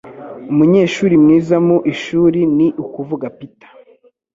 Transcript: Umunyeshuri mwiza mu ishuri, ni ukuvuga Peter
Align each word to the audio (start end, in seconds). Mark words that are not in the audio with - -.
Umunyeshuri 0.51 1.13
mwiza 1.23 1.55
mu 1.67 1.77
ishuri, 1.93 2.39
ni 2.57 2.67
ukuvuga 2.83 3.25
Peter 3.37 3.69